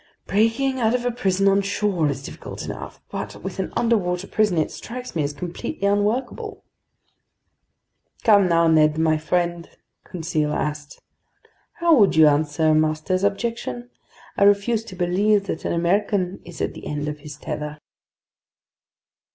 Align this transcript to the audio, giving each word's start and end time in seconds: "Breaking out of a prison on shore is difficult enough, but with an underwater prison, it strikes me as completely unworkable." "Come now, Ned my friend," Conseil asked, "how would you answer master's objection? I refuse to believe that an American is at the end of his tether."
"Breaking 0.25 0.79
out 0.79 0.95
of 0.95 1.05
a 1.05 1.11
prison 1.11 1.47
on 1.47 1.61
shore 1.61 2.09
is 2.09 2.23
difficult 2.23 2.65
enough, 2.65 2.99
but 3.11 3.43
with 3.43 3.59
an 3.59 3.71
underwater 3.77 4.25
prison, 4.25 4.57
it 4.57 4.71
strikes 4.71 5.15
me 5.15 5.21
as 5.21 5.31
completely 5.31 5.87
unworkable." 5.87 6.63
"Come 8.23 8.47
now, 8.49 8.65
Ned 8.67 8.97
my 8.97 9.19
friend," 9.19 9.69
Conseil 10.03 10.51
asked, 10.53 10.99
"how 11.73 11.95
would 11.97 12.15
you 12.15 12.25
answer 12.27 12.73
master's 12.73 13.23
objection? 13.23 13.91
I 14.37 14.45
refuse 14.45 14.83
to 14.85 14.95
believe 14.95 15.45
that 15.45 15.65
an 15.65 15.73
American 15.73 16.41
is 16.45 16.61
at 16.61 16.73
the 16.73 16.87
end 16.87 17.07
of 17.07 17.19
his 17.19 17.37
tether." 17.37 17.77